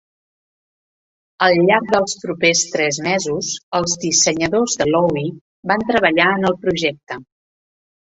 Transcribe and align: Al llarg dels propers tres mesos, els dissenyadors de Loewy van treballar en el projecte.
Al 1.47 1.57
llarg 1.65 1.91
dels 1.95 2.15
propers 2.21 2.63
tres 2.75 2.97
mesos, 3.07 3.49
els 3.79 3.93
dissenyadors 4.05 4.77
de 4.79 4.87
Loewy 4.89 5.27
van 5.73 5.85
treballar 5.91 6.31
en 6.39 6.49
el 6.51 6.57
projecte. 6.65 7.19